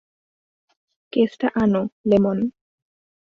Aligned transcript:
কেসটা 1.13 1.47
আনো, 1.55 1.81
লেমন। 2.09 2.37